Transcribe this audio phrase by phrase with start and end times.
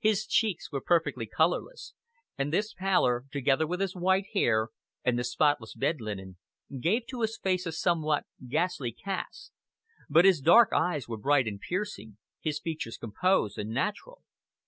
[0.00, 1.94] His cheeks were perfectly colorless,
[2.36, 4.70] and this pallor, together with his white hair,
[5.04, 6.38] and the spotless bed linen,
[6.80, 9.52] gave to his face a somewhat ghastly cast,
[10.08, 14.24] but his dark eyes were bright and piercing, his features composed and natural.